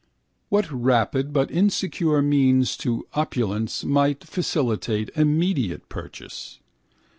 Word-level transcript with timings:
What 0.49 0.67
rapid 0.71 1.31
but 1.31 1.51
insecure 1.51 2.23
means 2.23 2.75
to 2.77 3.05
opulence 3.13 3.83
might 3.83 4.23
facilitate 4.23 5.11
immediate 5.15 5.89
purchase? 5.89 6.57